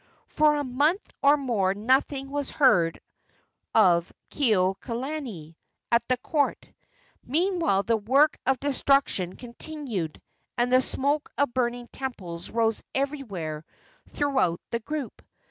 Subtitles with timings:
[0.25, 2.99] For a month or more nothing was heard
[3.75, 5.55] of Kekuaokalani
[5.91, 6.67] at the court.
[7.23, 10.19] Meantime, the work of destruction continued,
[10.57, 13.63] and the smoke of burning temples rose everywhere
[14.11, 15.21] throughout the group.